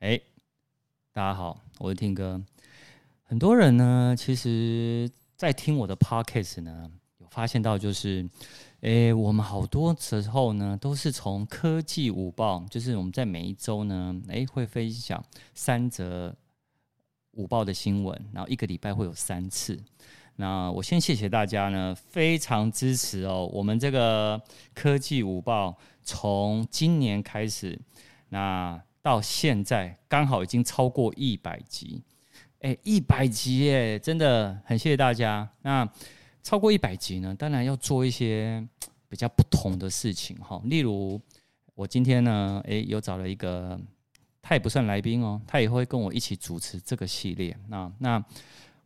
[0.00, 0.18] 哎，
[1.12, 2.42] 大家好，我是听哥。
[3.22, 8.26] 很多人呢，其实，在听我的 Podcast 呢，有发现到就是，
[8.80, 15.22] 哎，我们好多时候呢，都是从科技午报，就是我们在每一周呢，哎，会分享
[15.52, 16.34] 三则
[17.32, 19.78] 午报的新闻，然后一个礼拜会有三次。
[20.36, 24.40] 那我先谢谢大家呢，非常支持哦，我们这个
[24.72, 27.78] 科技午报从今年开始，
[28.30, 28.82] 那。
[29.02, 32.02] 到现在刚好已经超过一百集，
[32.60, 35.48] 哎，一百集耶，真的很谢谢大家。
[35.62, 35.88] 那
[36.42, 38.66] 超过一百集呢，当然要做一些
[39.08, 40.60] 比较不同的事情哈。
[40.64, 41.20] 例如，
[41.74, 43.80] 我今天呢，哎，有找了一个，
[44.42, 47.56] 他也不算来宾哦，他也会跟我一起主持这个系列。
[47.68, 48.16] 那那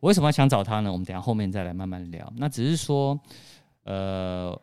[0.01, 0.93] 我为什么想找他呢？
[0.93, 2.33] 我们等下后面再来慢慢聊。
[2.37, 3.19] 那只是说，
[3.85, 4.61] 呃。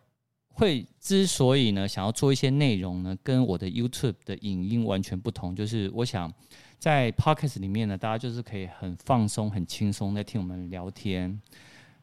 [0.62, 6.32] 会之所以呢，想要做一些内容呢，跟我的 YouTube 的影音完全不同，就是我想
[6.78, 11.42] 在 Podcast 里面呢，大家就是可以很放松、很轻松在听我们聊天，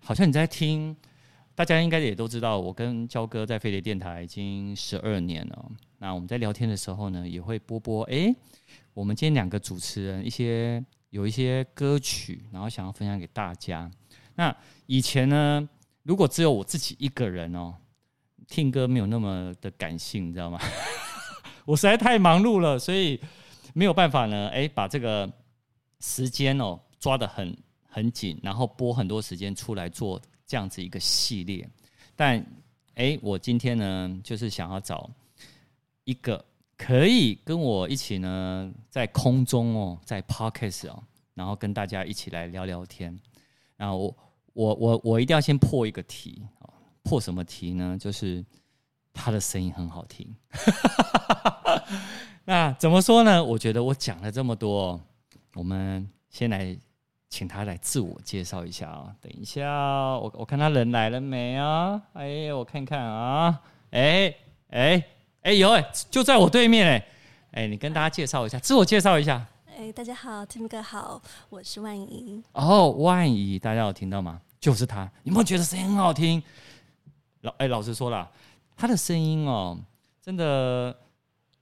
[0.01, 0.97] 好像你在听。
[1.55, 5.71] 大家应该也都知道，我跟焦哥在飞碟电台已经十二年了。
[5.99, 8.03] 那我们在聊天的时候呢，也会播播。
[8.07, 8.35] 诶，
[8.93, 13.89] 我们今天两个主持人一些有一些歌曲，然后想要分享给大家。
[14.35, 14.53] 那
[14.87, 15.69] 以前呢，
[16.03, 17.73] 如果只有我自己一个人哦。
[18.49, 20.59] 听歌没有那么的感性，你知道吗？
[21.67, 23.21] 我实在太忙碌了，所以
[23.75, 24.49] 没有办法呢。
[24.49, 25.31] 哎，把这个
[26.01, 27.55] 时间哦抓得很
[27.87, 31.69] 很紧，然后拨很多时间出来做这样子一个系列。
[32.17, 32.45] 但
[32.95, 35.11] 哎，我今天呢，就是想要找
[36.05, 36.43] 一个
[36.77, 41.03] 可以跟我一起呢，在空中哦，在 Podcast 哦，
[41.35, 43.17] 然后跟大家一起来聊聊天。
[43.77, 44.17] 然后我
[44.55, 46.43] 我我我一定要先破一个题。
[47.09, 47.97] 破什么题呢？
[47.99, 48.45] 就是
[49.15, 50.37] 他的声音很好听。
[52.45, 53.43] 那怎么说呢？
[53.43, 55.01] 我觉得我讲了这么多，
[55.55, 56.77] 我们先来
[57.31, 59.15] 请他来自我介绍一下啊。
[59.23, 59.65] 等一下，
[60.19, 61.99] 我我看他人来了没啊？
[62.13, 63.59] 哎，我看看啊。
[63.91, 64.35] 哎
[64.69, 65.03] 哎
[65.41, 67.07] 哎，有哎，就在我对面哎。
[67.53, 69.47] 哎，你跟大家介绍一下，自我介绍一下。
[69.79, 72.43] 哎，大家好，Tim 哥好，我是万怡。
[72.53, 74.43] 哦，万怡，大家有听到吗？
[74.61, 75.11] 就是他。
[75.23, 76.43] 你有没有觉得声音很好听？
[77.49, 78.31] 老哎，老实说了，
[78.77, 79.79] 他的声音哦，
[80.21, 80.95] 真的，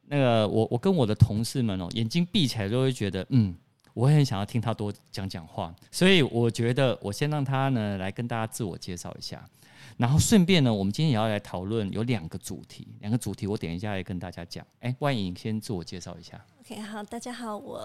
[0.08, 3.54] 那个我我跟我的同事们哦，眼睛闭起来都会觉得，嗯，
[3.94, 9.48] 我很想要听他多讲讲话，所以我觉得我先让他呢来跟大家自我介绍一下，
[9.97, 14.67] 然后顺便呢，我们今天也要来讨论有两个主题，两个主题我等一下来跟大家讲。
[14.81, 16.45] 哎，万颖先自我介绍一下。
[16.61, 17.81] OK，好，大家好，我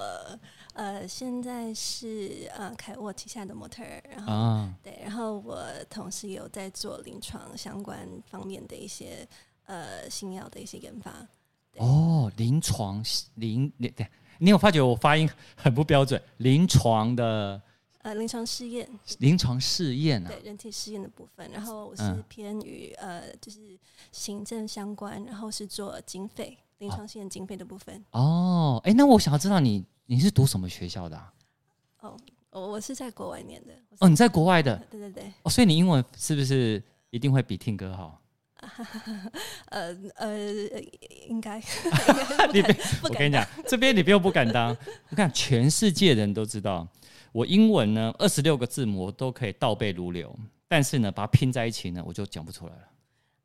[0.74, 9.26] 呃现在是呃凯沃旗下的模特儿，然后、啊、对，然后我同时有在做临床相关方面的一些
[9.66, 11.14] 呃新药的一些研发。
[11.78, 13.02] 哦，临床
[13.36, 14.06] 临对，
[14.40, 16.22] 你有发觉我发音很不标准？
[16.38, 17.62] 临床的
[18.02, 18.90] 呃临床试验，
[19.20, 23.60] 临床试验啊，对人体试验的部分，然后我是偏于、嗯、呃就是
[24.12, 26.58] 行政相关，然后是做经费。
[26.80, 31.32] 临床试验经费的部分哦，哎、欸，那我想要知道你你是读什么学校的、啊？
[32.00, 32.18] 哦，
[32.50, 33.74] 我我是在国外念的。
[34.00, 34.76] 哦，你在国外的？
[34.90, 35.32] 对对对。
[35.44, 36.82] 哦，所以你英文是不是
[37.12, 38.20] 一定会比 Tim 哥好？
[39.70, 40.36] 呃呃，
[41.28, 41.62] 应该。
[42.52, 44.76] 你别，我跟你讲，这边你不用不敢当。
[45.10, 46.88] 我看全世界人都知道，
[47.32, 50.38] 我英文呢二十六个字母都可以倒背如流，
[50.68, 52.82] 但是呢把它拼在一起呢，我就讲不出来了。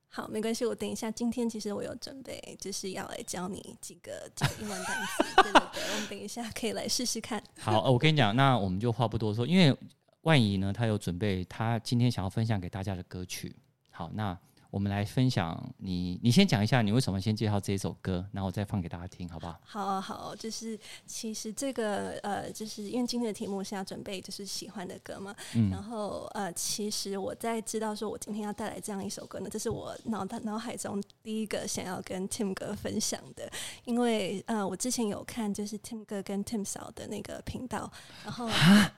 [0.09, 1.11] 好，没关系，我等一下。
[1.11, 5.43] 今天其实我有准备，就是要来教你几个几个英文单词。
[5.43, 7.43] 对对对，我们等一下可以来试试看。
[7.59, 9.77] 好，我跟你讲，那我们就话不多说，因为
[10.23, 13.55] 万怡呢，他有准备他今天想要分享给大家的歌曲。
[13.91, 14.37] 好，那。
[14.77, 19.59] 我们来分享你，你先讲一下你为什么先介绍这一首歌，然后我再放给大家听，好不好？
[19.65, 33.51] 好啊好，就是其实这个呃，就是因为今天的题目是要准备就是喜欢的歌嘛，嗯、然后呃，其实我在知道说我今天要带来这样一首歌呢，这是我脑脑海中第一个想要跟 Tim 哥分享的，
[33.87, 37.91] 因为呃，我之前有看就是 Tim 哥跟 Tim 嫂的那个频道，
[38.23, 38.47] 然后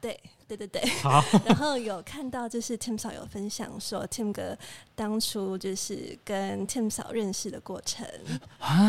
[0.00, 0.20] 对。
[0.48, 1.22] 对对对，好。
[1.44, 4.56] 然后有看到就是 Tim 嫂有分享说，Tim 哥
[4.94, 8.08] 当初就是跟 Tim 嫂认识的过程。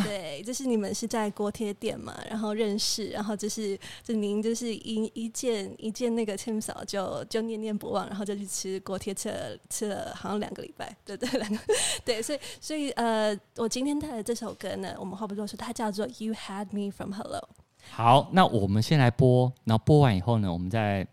[0.06, 11.60] 对，就是你们是在锅贴店嘛，然后认识，然后就是就您就是一一见一见那个 Tim 嫂就就念念不忘，然后就去吃锅贴，吃了吃了好像两个礼拜，对对两个，
[12.06, 17.50] 对，所以所以呃，我今天带的这首歌呢，我们话不多说，它叫做 You Had Me From Hello。
[17.92, 21.06] 好，那我们先来播，然后播完以后呢，我们再，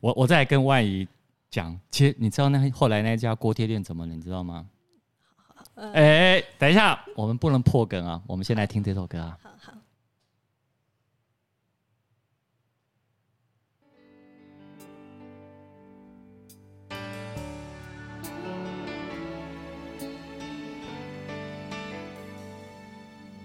[0.00, 1.06] 我我再跟万姨
[1.50, 1.78] 讲。
[1.90, 4.66] 其实你知道那后来那家锅贴店怎么了，你知道吗？
[5.36, 9.38] 好好好，哎，等一下，我们不能破梗啊，我们先来听这首歌啊。
[9.42, 9.72] 好好。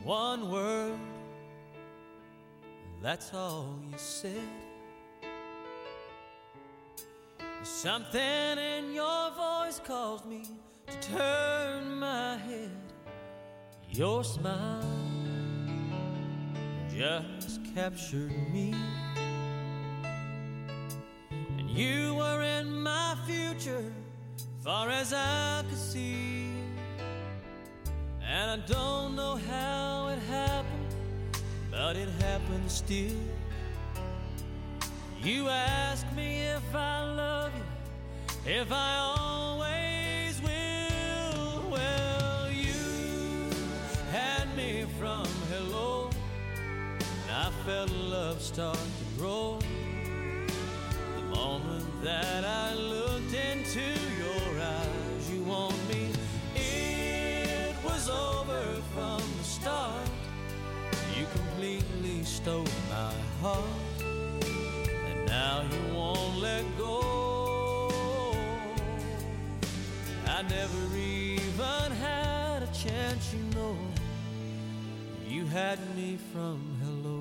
[0.06, 1.15] One word.
[3.06, 4.50] That's all you said.
[7.62, 10.42] Something in your voice caused me
[10.88, 12.72] to turn my head.
[13.92, 14.82] Your smile
[16.90, 18.74] just captured me.
[21.30, 23.86] And you were in my future,
[24.64, 26.50] far as I could see.
[28.28, 30.75] And I don't know how it happened,
[31.76, 33.12] but it happens still.
[35.22, 41.70] You ask me if I love you, if I always will.
[41.70, 43.50] Well, you
[44.12, 46.10] had me from hello,
[47.00, 49.60] and I felt love start to grow.
[51.18, 53.15] The moment that I looked
[61.66, 63.66] Completely stole my heart,
[64.00, 68.32] and now you won't let go.
[70.28, 73.76] I never even had a chance, you know.
[75.28, 77.15] You had me from hello.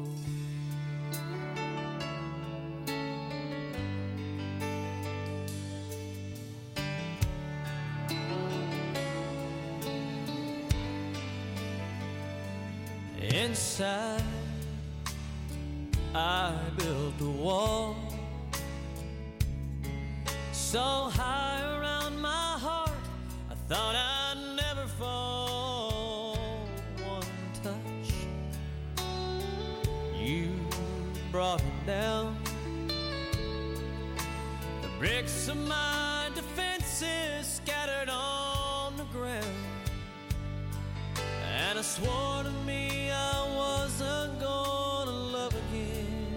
[41.74, 46.36] And I swore to me I wasn't gonna love again.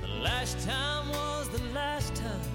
[0.00, 2.48] The last time was the last time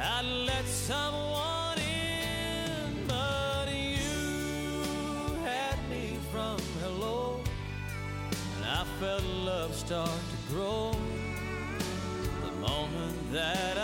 [0.00, 7.40] I let someone in, but you had me from hello,
[8.30, 10.96] and I felt love start to grow.
[12.46, 13.75] The moment that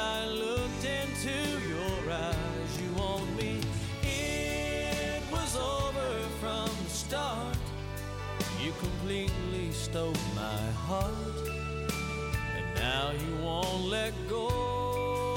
[9.93, 11.13] stole my heart,
[12.57, 15.37] and now you won't let go.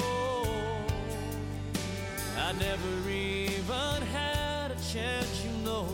[2.38, 5.86] I never even had a chance, you know.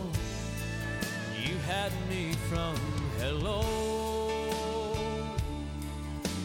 [1.44, 2.76] You had me from
[3.18, 3.64] hello.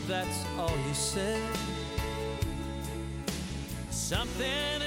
[0.07, 1.51] That's all you said.
[3.91, 4.86] Something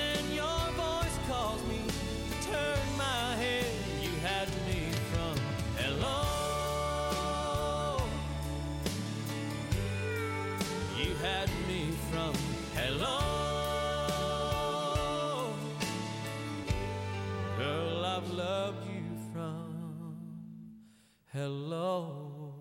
[21.41, 22.53] hello.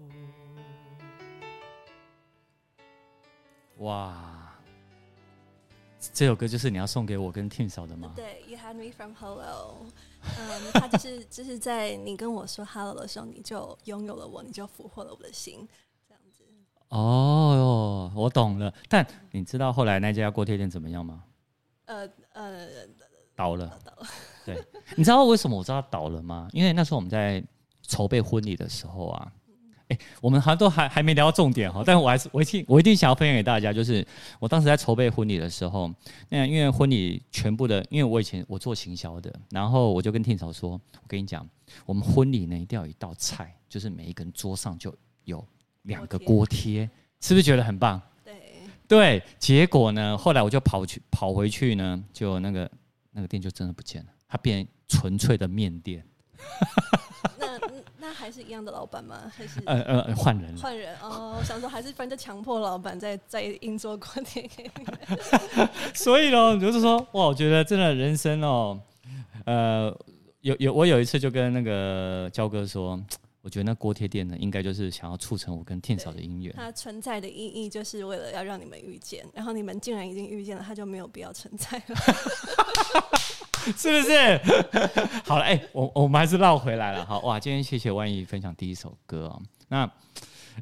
[3.79, 4.57] 哇，
[6.13, 8.13] 这首歌就是你要送给我跟 Tim 嫂的吗？
[8.15, 9.85] 对，You had me from hello，
[10.21, 15.67] 嗯，他就是 就是在你跟我说 hello 的时候，你就拥有了我，你就俘获了我的心，
[16.07, 16.45] 这样子。
[16.87, 18.73] 哦，我懂了。
[18.87, 21.25] 但你知道后来那家锅贴店怎么样吗？
[21.85, 22.67] 呃呃，
[23.35, 24.07] 倒了，倒了。
[24.45, 24.63] 对，
[24.95, 26.47] 你知道为什么我知道倒了吗？
[26.53, 27.43] 因为那时候我们在
[27.89, 29.31] 筹备婚礼的时候啊。
[29.89, 34.05] 哎、欸，我们好像都还还没聊到重点哈，但是我还是我一定我一定想要分享给大家，就是
[34.37, 35.91] 我当时在筹备婚礼的时候，
[36.29, 41.43] 那因为婚礼全部的，因为我以前我做行销的，然后我就跟 Tim 嫂说，我跟你讲，
[41.87, 45.43] 我们婚礼呢一定要有一道菜，就是每一个人桌上就有
[45.81, 46.87] 两个锅贴，
[47.19, 47.99] 是不是觉得很棒？
[48.23, 48.35] 对
[48.87, 52.69] 对，结果呢，后来我就跑去跑回去呢，就那个
[53.11, 56.05] 那个店就真的不见了，它变纯粹的面店。
[58.09, 59.31] 那还是一样的老板吗？
[59.37, 60.59] 还是呃呃换人了？
[60.59, 64.85] 换人哦，我想说还是反正强迫老板在在硬做锅贴给你。
[65.93, 68.81] 所以呢，就是说哇，我觉得真的人生哦，
[69.45, 69.95] 呃，
[70.41, 72.99] 有有我有一次就跟那个焦哥说，
[73.43, 76.51] 我觉得那锅贴店呢，应该就是想要促成我跟 Tim 嫂的姻缘。
[76.57, 81.95] 它存在的意义就是为了要让你们遇见，然后你们竟然已经遇见了，它就没有必要存在了。
[83.77, 84.37] 是不是？
[85.25, 87.05] 好了，哎、欸，我我们还是绕回来了。
[87.05, 89.41] 好哇，今天谢谢万毅分享第一首歌哦。
[89.67, 89.85] 那，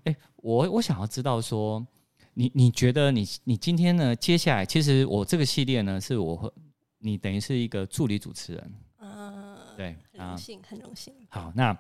[0.04, 1.86] 哎、欸，我我想要知道说，
[2.34, 4.16] 你你觉得你你今天呢？
[4.16, 6.54] 接下来，其实我这个系列呢，是我和
[7.00, 8.74] 你等于是一个助理主持人。
[9.00, 11.14] 嗯、呃，对，很荣幸，很荣幸。
[11.30, 11.78] 好，那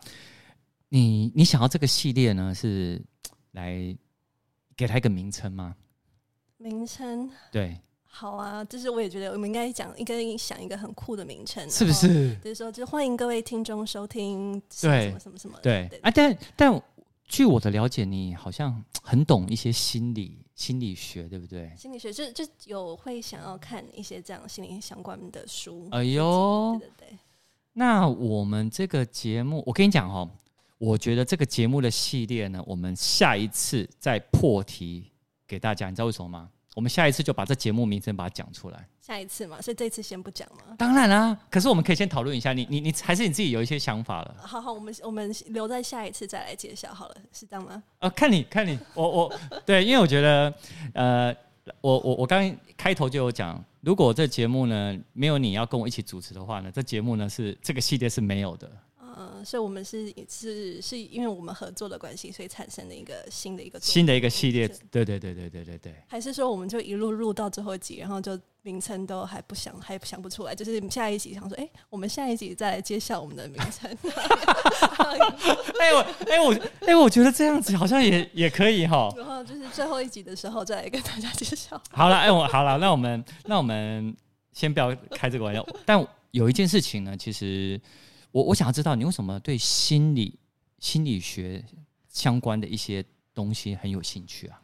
[0.89, 3.03] 你你想要这个系列呢，是
[3.51, 3.95] 来
[4.75, 5.75] 给他一个名称吗？
[6.59, 7.79] 名称对，
[8.19, 12.35] 好啊，就是我也觉得我们应该讲，应该想一个很酷的名称，是不是？
[12.37, 16.83] 就是说，就欢迎各位听众收听什么什么什么什么，对，对啊，但但
[17.27, 21.71] 据我的了解，你好像很懂一些心理心理学，对不对？
[21.77, 25.87] 心理学就就有会想要看一些这样心理相关的书。
[25.91, 27.17] 哎呦，对对对。
[27.73, 30.27] 那我们这个节目，我跟你讲哦，
[30.79, 35.11] 我觉得这个节目的系列呢，我们下一次再破题
[35.45, 36.49] 给大家，你知道为什么吗？
[36.77, 38.87] 我们下一次就把这节目名称把它讲出来。
[39.01, 40.75] 下一次嘛，所以这次先不讲嘛。
[40.77, 44.35] 当然啦、啊，可是我们可以先讨论一下，你你你还是你自己有一些想法了。
[44.37, 47.81] 好好，我们我们留在下一次再来揭晓好了，是这样吗？
[47.97, 50.53] 呃，看你看你，我我对，因为我觉得，
[50.93, 51.35] 呃，
[51.81, 58.69] 我我我刚开头就有讲，如果这节目呢没有你要跟我一起主持的话呢，这节目呢是这个系列是没有的。
[59.19, 64.67] 嗯，所以我们是是是因为我们合作的关系，所以产生的一个新的一个新的一个系列。
[64.91, 65.95] 对对对对对对对。
[66.07, 73.89] 还是说我们就一路录到最后一集，然后就名称都还不想还想不出来，就是下一集想说，哎、欸，我们下一集再来揭晓我们的名称。
[75.79, 76.55] 哎我哎我
[76.85, 79.11] 哎我觉得这样子好像也也可以哈。
[79.17, 81.81] 然后就是最后一集的时候再来跟大家介绍。
[81.89, 84.15] 好了，哎我好了，那我们那我们
[84.51, 85.65] 先不要开这个玩笑。
[85.85, 87.81] 但有一件事情呢，其实。
[88.37, 90.37] 我我想要知道你为什么对心理
[90.77, 91.65] 心理学
[92.07, 93.03] 相关的一些
[93.33, 94.61] 东西很有兴趣啊？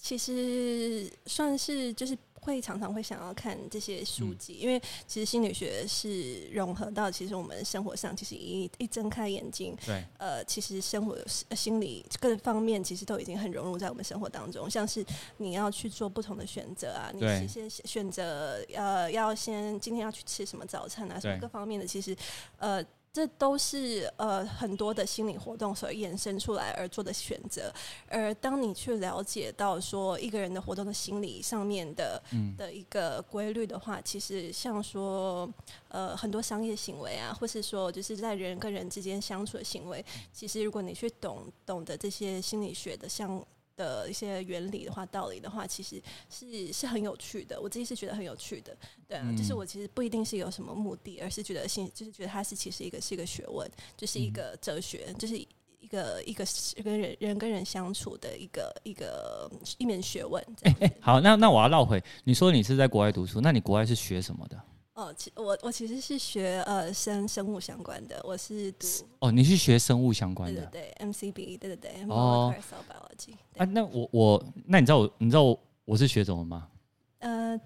[0.00, 11.18] 呃，其实算是就是会常常会想要看这些书籍，嗯、因为其实心理学是融合到其实我们生活上，其实一一睁开眼睛，对，呃，其实生活
[11.54, 15.04] 心理各方面其实都已经很融入在我们生活当中，像是
[15.36, 22.16] 你要去做不同的选择啊，你先选择呃要先今天要去吃什么早餐啊，什么各方面的，其实
[22.56, 22.82] 呃。
[23.12, 27.72] 这都是呃很多的心理活动所衍生出来而做的选择，
[28.06, 32.22] 而当你去了解到说一个人的活动的心理上面的
[32.56, 35.52] 的一个规律的话，其实像说
[35.88, 43.44] 呃很多商业行为啊，或是说就是在人跟人之间相处的行为，其实如果你去懂懂得这些心理学的像。
[43.80, 47.58] 的一些原理的话，道理的话，其实是是很有趣的。
[47.58, 48.76] 我自己是觉得很有趣的，
[49.08, 56.44] 对啊，嗯、就是我其实不一定是有什么目的，而是觉得心，就是觉得它是其实一个是一个学问，就是一个哲学，嗯、就是一个一个
[56.84, 60.42] 跟人人跟人相处的一个一个一门学问。
[60.62, 64.60] 哎哎、欸欸，好，那那我要绕回，你说你是在国外读书，那你国外是学什么的？
[65.00, 68.86] 哦，其我我其实是学呃生生物相关的，我是读
[69.20, 72.54] 哦，你是学生物相关的，对对对，MCB，对对对，哦，
[73.56, 76.68] 啊，那我我那你知道我你知道我我是学什么吗？
[77.20, 77.58] 呃，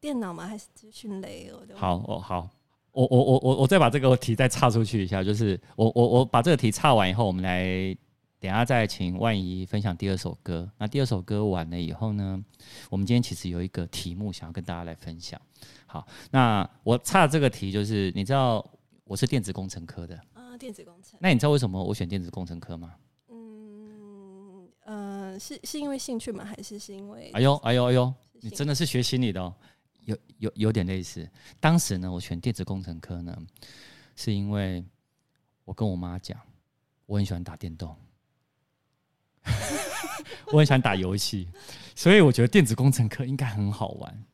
[0.00, 0.44] 电脑吗？
[0.46, 1.52] 还是资讯类？
[1.52, 2.50] 我好哦好，
[2.90, 7.96] 我我我我我再把这个题再岔出去一下，就是我我我把这个题岔完以后，我们来。
[8.40, 10.68] 等下再请万怡分享第二首歌。
[10.78, 12.42] 那第二首歌完了以后呢，
[12.88, 15.38] 我们今天其实有一个题目想要跟大家来分享。
[15.86, 18.66] 好，那我差这个题就是，你知道
[19.04, 21.18] 我是电子工程科的啊，电子工程。
[21.20, 22.94] 那你知道为什么我选电子工程科吗？
[23.28, 26.42] 嗯呃，是是因为兴趣吗？
[26.42, 27.30] 还是是因为？
[27.34, 29.54] 哎呦哎呦哎呦，你真的是学心理的哦，
[30.06, 31.28] 有有有点类似。
[31.60, 33.36] 当时呢，我选电子工程科呢，
[34.16, 34.82] 是因为
[35.66, 36.40] 我跟我妈讲，
[37.04, 37.94] 我很喜欢打电动。
[40.52, 41.48] 我很喜欢打游戏，
[41.94, 44.24] 所以我觉得电子工程课应该很好玩。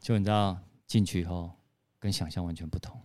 [0.00, 1.50] 就你知道，进去以后
[1.98, 3.00] 跟想象完全不同。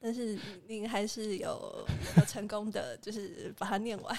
[0.00, 0.36] 但是
[0.66, 1.86] 您还是有
[2.16, 4.16] 有成功的，就是把它念完。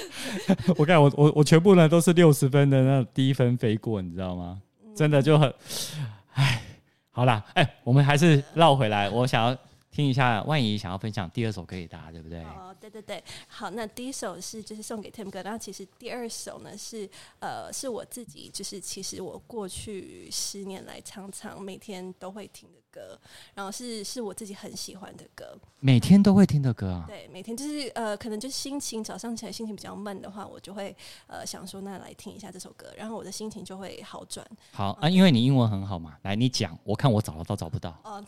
[0.76, 4.60] 我看我我我全部呢都是六十分的那低分飞过，你知道吗？
[4.94, 5.52] 真的就很，
[6.34, 6.62] 哎，
[7.10, 9.58] 好啦，哎，我们还是绕回来，我想要。
[9.96, 12.44] 听一下，万一想要分享第二首歌给大家，对不对？
[12.44, 17.08] 哦，对对对，好，那第一首是就是送给 Tim 哥，然后其实第二首呢是
[17.40, 23.18] 呃是我自己，就是其实我过去十年来常常每天都会听的歌，
[23.54, 27.04] 然后是是我自己很喜欢的歌，每天都会听的歌啊？
[27.06, 34.46] 对，每天就是呃可能就是心情早上起来心情比较闷的话，我就会呃想说那来听一下这首歌，然后我的心情就会好转。
[34.72, 37.90] 好啊，因为你英文很好嘛，来你讲，我看我找得到找不到。
[38.02, 38.24] 哦，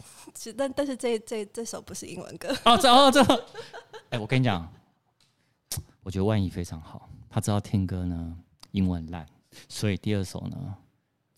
[0.57, 1.49] 但但是这这。
[1.51, 3.21] 这首不是英文歌哦，这哦这，
[4.11, 4.71] 哎、欸，我跟你讲，
[6.03, 8.37] 我觉得万怡非常好，他知道听歌呢，
[8.73, 9.27] 英文烂，
[9.69, 10.77] 所以第二首呢，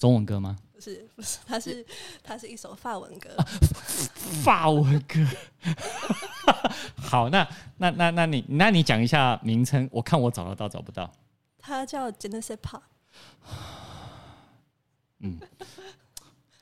[0.00, 0.57] 中文歌吗？
[0.73, 1.87] 不是不是，它是
[2.23, 3.45] 它是一首法文歌，啊、
[4.42, 5.21] 法文歌。
[6.97, 11.12] 好，那那那那你那你讲一下名称，我看我找得到找不到。
[11.59, 12.80] 它叫 Je ne sais pas。
[15.19, 15.38] 嗯，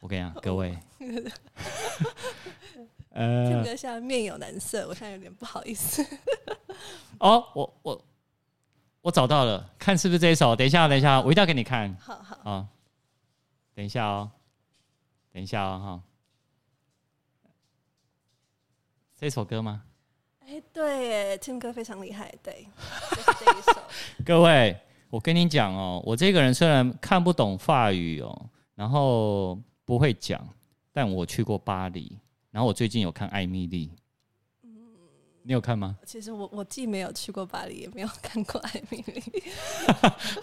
[0.00, 0.76] 我跟你讲，各位。
[3.10, 6.04] 呃，这个像面有难色，我现在有点不好意思。
[7.20, 8.04] 哦，我我
[9.02, 10.56] 我找到了，看是不是这一首？
[10.56, 11.96] 等一下，等一下，我一定要给你看。
[12.00, 12.66] 好好啊，
[13.78, 14.28] 等一下哦，
[15.32, 16.02] 等一下哦，哈，
[19.16, 19.84] 这首歌吗？
[20.40, 22.66] 哎，对，Tim 哥非常厉害，对，
[23.14, 23.80] 就是这一首。
[24.26, 24.76] 各位，
[25.10, 30.44] 我跟你讲哦，我这个人虽然看不懂法语哦，然后不会讲，
[30.92, 32.18] 但我去过巴黎，
[32.50, 33.86] 然后我最近有看《艾米丽》，
[34.64, 34.88] 嗯，
[35.44, 35.96] 你有看吗？
[36.04, 39.20] 其实我我既没有去过巴黎，也没有看过《艾米莉》。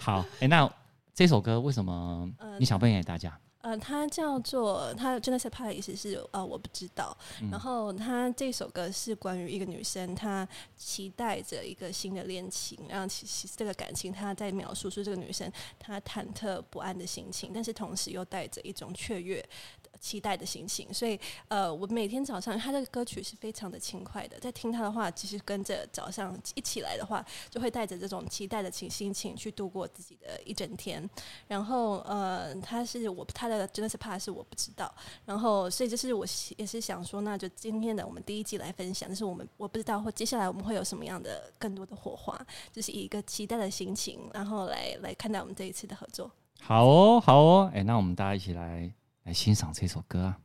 [0.00, 0.72] 好，哎，那
[1.16, 3.40] 这首歌为什么你想分享给大家？
[3.62, 10.46] 呃，它叫做它真的是怕的意思是呃我不知道，嗯、然后它这首歌是关于一个女生，她
[10.76, 19.42] 期待着一个新的恋情，然后其实这个感情她在描述出这个女生她忐忑不安的心情，但是同时又带着一种雀跃。
[20.00, 31.08] 期待的心情，所以呃，我每天早上他的歌曲是非常的轻快的，在听他的话，其实跟着早上一起来的话，就会带着这种期待的情心情去度过自己的一整天。
[31.48, 34.92] 然后呃，他是我他的真的是怕是我不知道，
[35.24, 36.26] 然后所以就是我
[36.56, 42.38] 也是想说，那就今天的我们第一季来分享，就是我们我不知道或接下来我们会有什么样的更多的火花，
[42.72, 46.30] 就是以一个期待的心情，然后来来看待我们这一次的合作。
[46.60, 48.92] 好哦，好哦，哎，那我们大家一起来。
[49.25, 50.39] 来欣赏这首歌啊。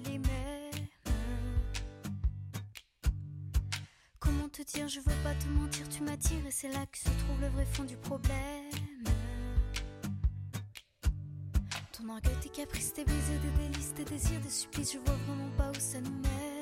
[0.00, 0.61] de
[4.63, 7.47] dire, je veux pas te mentir, tu m'attires et c'est là que se trouve le
[7.47, 8.69] vrai fond du problème.
[11.91, 15.49] Ton orgueil, tes caprices, tes baisers, tes délices, tes désirs, des supplices, je vois vraiment
[15.57, 16.52] pas où ça nous mène.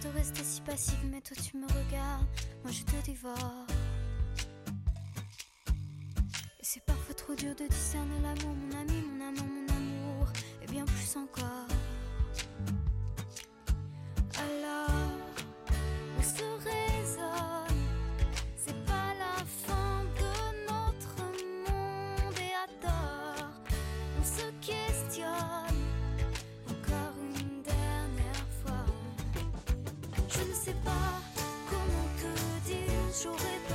[0.00, 2.26] de rester si passive, mais toi tu me regardes,
[2.62, 3.66] moi je te dévore.
[5.68, 10.28] Et c'est parfois trop dur de discerner l'amour, mon ami, mon amant, mon amour,
[10.62, 11.75] et bien plus encore.
[33.26, 33.65] toujours été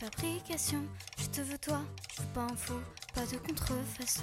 [0.00, 0.82] fabrication.
[1.18, 1.80] Je te veux toi,
[2.14, 2.80] je veux pas un faux,
[3.14, 4.22] pas de contrefaçon.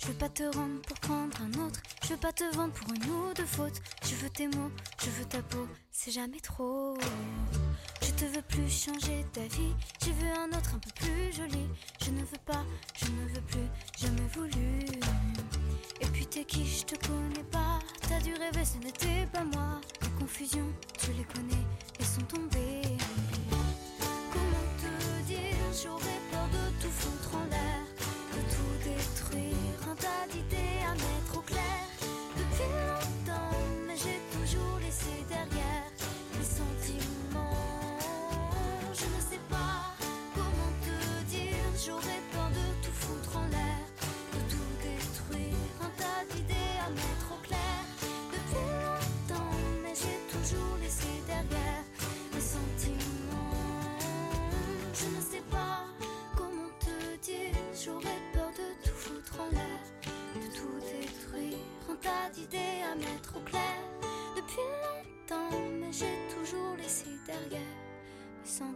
[0.00, 2.92] Je veux pas te rendre pour prendre un autre, je veux pas te vendre pour
[2.94, 3.80] une ou deux fautes.
[4.04, 4.70] Je veux tes mots,
[5.02, 6.96] je veux ta peau, c'est jamais trop.
[8.02, 11.66] Je te veux plus changer ta vie, je veux un autre un peu plus joli.
[12.02, 12.64] Je ne veux pas,
[12.96, 14.86] je ne veux plus, jamais voulu.
[16.00, 17.78] Et puis t'es qui, je te connais pas.
[18.08, 19.80] T'as dû rêver, ce n'était pas moi.
[20.02, 21.64] Les confusions, tu les connais,
[21.98, 22.96] elles sont tombées.
[25.72, 27.59] J'aurais peur de tout foutre en l'air,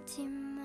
[0.06, 0.60] 寂寞。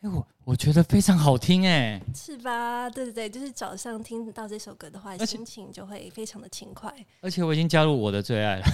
[0.00, 2.90] 哎，我我觉得非常好听，哎，是吧？
[2.90, 6.92] 对对对，就是早上听到这首歌的话，心情就会非常的轻快。
[7.20, 8.64] 而且我已经加入我的最爱了。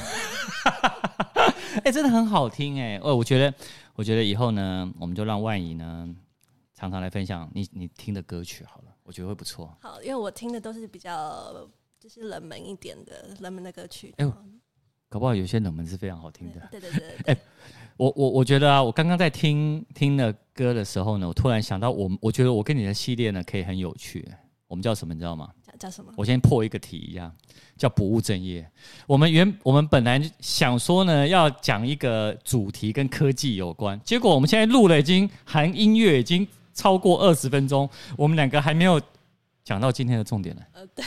[1.85, 3.55] 哎，真的很好听，哎，哦，我觉得，
[3.95, 6.09] 我觉得以后呢，我们就让万姨呢
[6.75, 9.77] 常常来分享你你听的歌曲好了，我觉得会不错。
[9.83, 11.69] 好，因为我听的都是比较
[12.01, 14.15] 就是冷门一点的冷门的歌曲。
[15.09, 16.61] 搞不好有些冷门是非常好听的。
[16.71, 17.41] 对对对，对，哎、欸，
[17.97, 24.27] 我我我觉得啊，我刚刚在听听的歌的时候呢，我突然想到我，我我觉得我跟你的系列呢可以很有趣。
[24.67, 25.49] 我们叫什么，你知道吗？
[25.67, 26.13] 叫叫什么？
[26.15, 27.35] 我先破一个题一样，
[27.79, 28.71] 叫不务正业。
[29.07, 39.01] 我们原我们本来想说呢，要讲一个主题跟科技有关，结果我们现在录了已经含音乐已经超过二十分钟，我们两个还没有
[39.69, 40.63] 讲到今天的重点了。
[40.73, 41.05] 呃，对。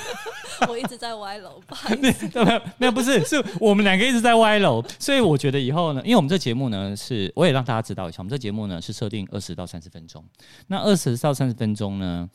[0.66, 2.26] 我一直在歪楼，不好意思。
[2.78, 4.82] 没有，不是，是我们两个一直在歪楼。
[4.98, 10.24] 所以我觉得以后呢，因为我们这节目呢是，我也让大家知道一下，我们这节目呢是设定二十到三十分钟。
[10.66, 12.26] 那二十到三十分钟呢，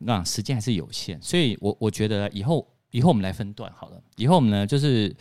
[0.00, 4.02] 那时间还是有限，所以我我觉得以后以后我们来分段好了。
[4.16, 5.14] 以后我们呢就是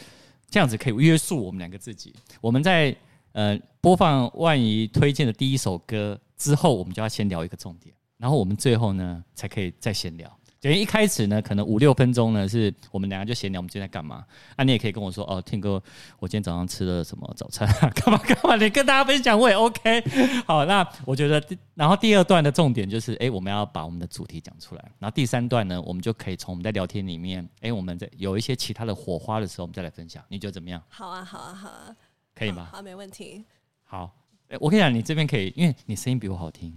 [0.49, 2.15] 这样子可以约束我们两个自己。
[2.41, 2.95] 我们在
[3.33, 10.31] 呃播放万怡推荐的第一首歌之后，我们就要先聊一个重点，然后我们最后呢才可以再闲聊。
[10.59, 14.25] 等于一开始呢，可能五六分钟呢，是我们两个就闲聊，我们今天在干嘛？
[14.55, 15.81] 啊，你也可以跟我说哦，Tim 哥，
[16.17, 17.67] 我今天早上吃了什么早餐？
[17.93, 18.55] 干嘛干嘛？
[18.55, 20.03] 你跟大家分享我也 OK。
[20.47, 21.41] 好，那我觉得，
[21.75, 24.83] 然后第二段的重点就是，哎，我们要把我们的主题讲出来。
[24.97, 30.23] 然后第三段呢，我们就可以从我们在聊天里面，哎，我们在有一些其他的火花的时候，我们再来分享。
[30.27, 30.81] 你觉得怎么样？
[30.89, 31.95] 好啊，好啊，好啊，
[32.33, 32.67] 可以吗？
[32.71, 33.45] 好，好，没问题。
[33.83, 34.11] 好，
[34.59, 36.75] 我跟你讲，你这边可以，因为你声音比我好听。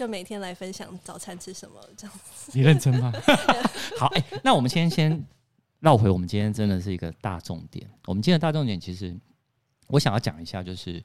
[0.00, 3.12] 就每天来分享早餐吃什么这样子， 你认真吗？
[4.00, 5.22] 好，哎、那我们先先
[5.80, 7.86] 绕回我们今天真的是一个大重点。
[8.06, 9.14] 我们今天的大重点其实
[9.88, 11.04] 我想要讲一下，就是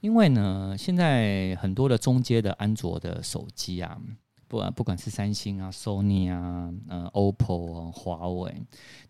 [0.00, 4.00] 因为呢，现在很多的中阶的安卓的手机啊，
[4.48, 8.54] 不管不管是三星啊、Sony 啊、呃、OPPO 啊、华为，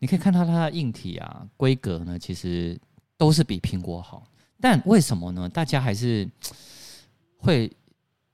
[0.00, 2.76] 你可以看到它的硬体啊、规格呢，其实
[3.16, 4.26] 都是比苹果好。
[4.60, 5.48] 但为什么呢？
[5.48, 6.28] 大家还是
[7.36, 7.70] 会。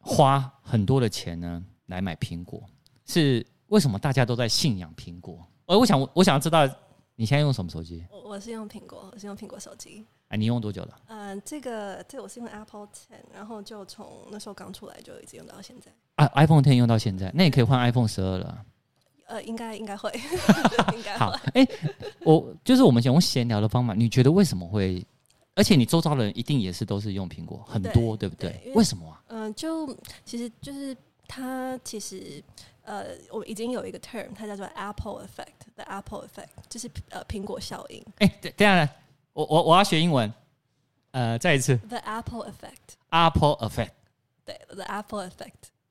[0.00, 2.62] 花很多的钱呢来买苹果，
[3.06, 5.38] 是为什么大家都在信仰苹果？
[5.66, 6.66] 而我想，我想要知道
[7.14, 8.04] 你现在用什么手机？
[8.10, 10.04] 我我是用苹果，我是用苹果手机。
[10.28, 11.00] 哎，你用多久了？
[11.08, 15.92] 嗯、呃，这个这个我是用 Apple Ten，然后就从那时候刚出来就一直用到现在。
[16.14, 18.64] 啊，iPhone Ten 用到现在，那你可以换 iPhone 十二了。
[19.26, 20.10] 呃，应该应该会，
[20.94, 21.30] 应该会好。
[21.54, 21.68] 哎、欸，
[22.24, 25.04] 我就是我们想用闲聊的方法，你觉得为什么会？
[25.60, 28.50] 而且你周遭的人一定也是都是用苹果，很多对，对不对？
[28.64, 29.22] 对，为什么啊？
[29.26, 29.94] 嗯、呃，就
[30.24, 30.96] 其实就是
[31.28, 32.42] 它其实
[32.80, 38.02] 呃，我已经有一个 term，它叫做 Apple Effect，the Apple Effect，就是呃苹果效应。
[38.20, 38.88] 哎，等等下，
[39.34, 40.32] 我我我要学英文，
[41.10, 43.90] 呃，再一次，the Apple Effect，Apple Effect，
[44.46, 45.28] 对，the Apple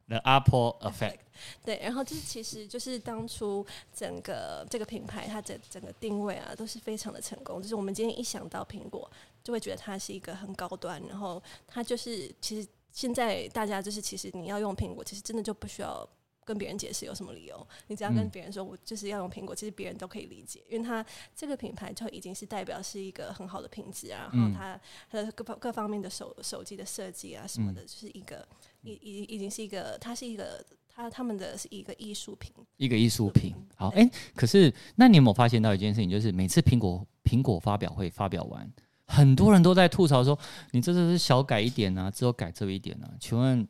[0.09, 1.19] Effect，the Apple Effect。
[1.63, 7.61] 对，然后就是其实就是当初整个这个品牌，它整整个定位啊，都是非常的成功。
[7.61, 9.09] 就是我们今天一想到苹果，
[9.43, 16.05] 就会觉得它是一个很高端，然后它就是其实现在大家就是其实你要用苹果，其实真的就不需要
[16.43, 28.45] 跟别人解释有什么理由，你只要跟别人说我就是要用苹果，其实别人都可以理解，因为它这个品牌就已经是代表是一个很好的品质啊，然后它它的各方各方面的手手机的设计啊什么的，就是一个
[28.93, 30.65] 已已已经是一个，它是一个。
[30.91, 33.55] 它他们的是一个艺术品，一个艺术品。
[33.77, 38.69] 好，哎、欸，可是那你有没有发现到一件事情，就是每次苹果苹果发表会发表完，
[39.05, 40.37] 很多人都在吐槽说，
[40.71, 43.09] 你这次是小改一点啊，只有改这一点啊。
[43.17, 43.65] 请问，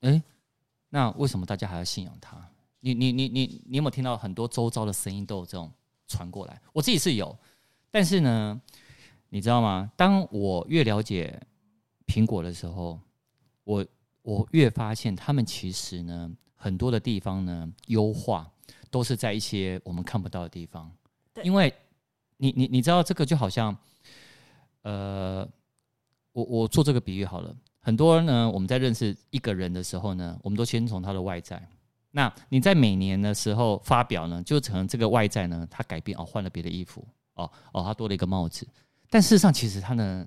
[0.00, 0.22] 哎、欸，
[0.88, 2.36] 那为什么大家还要信仰它？
[2.80, 5.70] 你你你你你有没有听到很多周遭的声音都有这种
[6.08, 6.60] 传过来？
[6.72, 7.38] 我自己是有，
[7.92, 8.60] 但是呢，
[9.28, 9.92] 你知道吗？
[9.94, 11.40] 当我越了解
[12.08, 12.98] 苹果的时候，
[13.62, 13.86] 我。
[14.24, 18.50] 我越发现，他们其实呢，很多的地方呢，优化
[18.90, 20.90] 都是在一些我们看不到的地方。
[21.34, 21.70] 对，因为
[22.38, 23.76] 你你你知道，这个就好像，
[24.80, 25.46] 呃，
[26.32, 27.54] 我我做这个比喻好了。
[27.80, 31.62] 很多人呢，我们在认识一个人的时候呢，我们都先从他的外在。
[32.10, 38.66] 那你在每年的时候发表呢，就可能这个外在呢，他改变哦，换了别的衣服，哦哦，他多了一个帽子。
[39.10, 40.26] 但事实上，其实他呢，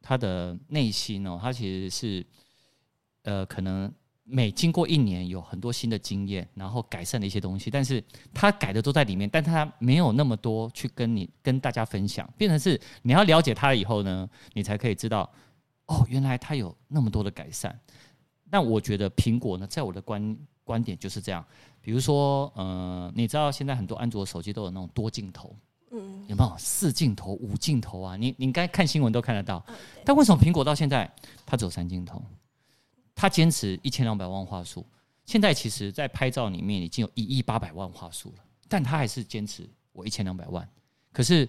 [0.00, 2.26] 他的内心哦，他其实是。
[3.24, 15.30] 呃，可能每经过一年有很多新的经验，然后改善的一些东西，但是他改的都在里面，但他没有那么多去跟你跟大家分享，变成是你要了解他了以后呢，你才可以知道，
[15.86, 17.78] 哦，原来他有那么多的改善。
[18.50, 21.44] 那我觉得苹果呢，在我的观观点就是这样，
[21.80, 25.54] 比如说，呃，你知道现在很多安卓手机都有那种多镜头，
[25.90, 28.16] 嗯，有没有四镜头、五镜头啊？
[28.16, 29.64] 你你应该看新闻都看得到，
[30.04, 31.10] 但为什么苹果到现在
[31.44, 32.22] 它只有三镜头？
[33.14, 34.86] 他坚持一千两百万画素，
[35.24, 40.68] 现在其实在拍照里面已经有一亿八百万画素了，但他还是坚持我一千两百万。
[41.12, 41.48] 可是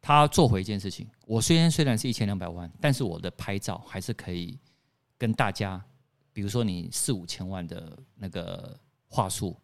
[0.00, 4.58] 他做回一件事情，我虽然虽然是一千两百万，但是我的拍照还是可以
[5.16, 5.82] 跟大家，
[6.32, 9.56] 比如说你四五千万的那个画素，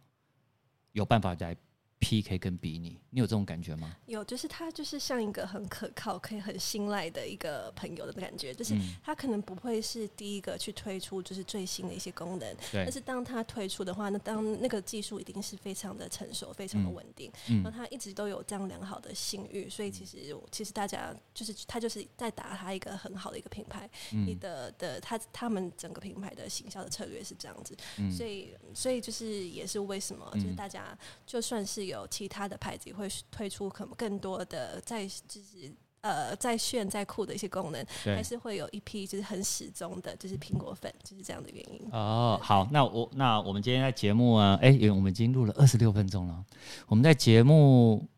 [0.92, 1.56] 有办法来。
[1.98, 3.96] PK 跟比拟，你有这种感觉吗？
[4.04, 8.52] 有，就是他就是像一个很可靠、可以很信赖的一个朋友的感觉。
[8.52, 17.32] 就是他可能不会是第一个去推出就是最新的一些功能，对但是当他推出的话，那当那个技术一定是非常的成熟、非常的稳定。
[17.48, 23.88] 嗯，然后他一直都有这样良好的信誉，所以其实其实大家就是他就是在打他一个很好的一个品牌。
[24.12, 41.88] 嗯、你的的他他们整个品牌的行销的策略是这样子，嗯、所以所以就是也是为什么就是大家就算是有其他的牌子也会推出可能更多的在就是呃在炫在酷的一些功能，还是会有一批就是很始终的，就是苹果粉，就是这样的原因。
[41.90, 46.44] 哦，好，那我那我们今天在节目啊，哎、欸，我们已经录了二十六分钟了。
[46.86, 48.08] 我们在节目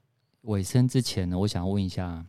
[0.42, 2.24] 尾声之前呢，我想问一下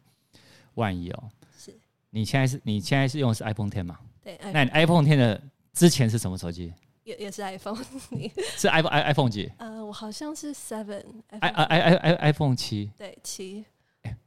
[0.76, 1.78] 万怡哦，是
[2.10, 4.00] 你现在是你现在是用的是 iPhone Ten 吗？
[4.22, 5.42] 对，那你 iPhone Ten 的
[5.74, 6.74] 之前是什么手机？
[7.10, 7.84] 也也是 iPhone，
[8.56, 9.52] 是 iPhone i iPhone 几？
[9.58, 12.92] 呃，我好像是 Seven，i i i i iPhone 七。
[12.96, 13.66] 对，七。
[14.04, 14.18] 哎、欸，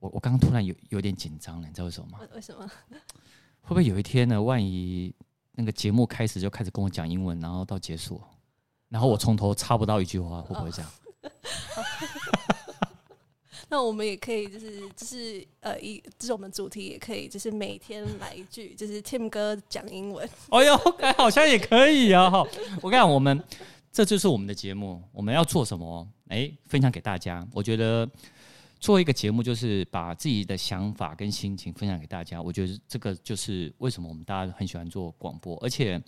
[0.00, 2.18] 我我刚刚突然有有点紧张了，你知道为什么吗？
[2.34, 2.68] 为什么？
[3.62, 4.42] 会不会有一天呢？
[4.42, 5.14] 万一
[5.52, 8.20] 那个节目开始就开始跟我讲英文，然后到结束，
[8.88, 10.90] 然后我从头插不到一句话，会不会这样？
[13.70, 20.28] 那我们也可以，就是就是呃，一就是我们主题也可以，就是每天来一句，就是 Tim 哥讲英文。
[20.50, 22.30] 哎呦，哎好像也可以啊！
[22.30, 22.46] 哈，
[22.82, 23.42] 我跟你讲，我们
[23.90, 26.06] 这就是我们的节目，我们要做什么？
[26.28, 27.46] 哎，分享给大家。
[27.52, 28.08] 我觉得
[28.78, 32.40] 做一个节目，就是把自己的想法跟心情分享给大家。
[32.40, 36.00] 我觉得这个就是为什么我们大家很喜欢做广播，而且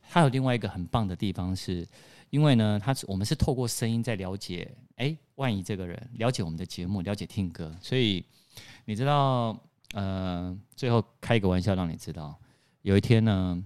[0.00, 1.86] 还有另外一个很棒的地方是。
[2.32, 8.24] 因为呢，他是我们是透过声音在了解，哎，万怡这个人，了解我们的节目，了解听歌，所以
[8.86, 9.54] 你知道，
[9.92, 12.34] 呃，最后开一个玩笑让你知道，
[12.80, 13.62] 有一天呢，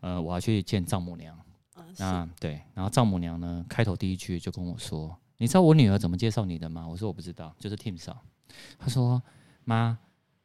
[0.00, 1.38] 呃，我要去见丈母娘，
[1.76, 6.88] 啊，那对，然后丈母娘呢，开头第一句就跟我说，你知道我女儿怎么介绍你的吗？
[6.88, 8.20] 我说我不知道，就是 Tim 嫂，
[8.76, 9.22] 她说，
[9.62, 9.96] 妈，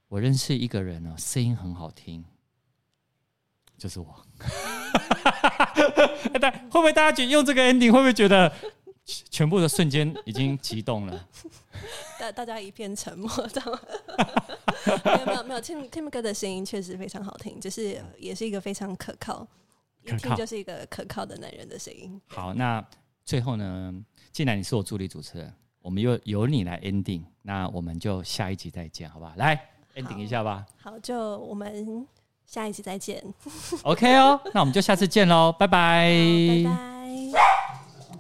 [0.08, 2.24] 我认识一个人呢，声音很好听，
[3.76, 4.24] 就是我。
[6.40, 8.52] 但会不会大家觉得用这个 ending 会不会觉得
[9.06, 11.28] 全部的瞬间已经激动了？
[12.20, 13.80] 大大家一片沉默，知道吗？
[15.06, 19.48] 没有没有没有，Tim Tim 哥的声音确实非常好听，就是也是一个非常可靠，
[20.04, 22.22] 一听就是一个可靠的男人的声音。
[22.28, 22.86] 好，那
[23.24, 23.94] 最后呢，
[24.32, 29.34] 既然你是我助理主持人，我们又由你来 ending，那我们就下一集再见，好吧？
[29.38, 30.66] 来 ending 一下吧。
[30.78, 32.06] 好，就我们。
[32.50, 33.24] 下一期再见。
[33.84, 36.10] OK 哦，那我们就下次见喽，拜拜。
[36.66, 37.40] 拜拜。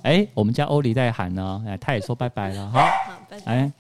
[0.03, 2.89] 哎，我们家欧里在喊呢，哎，他也说拜拜了，好，好，
[3.27, 3.71] 拜拜。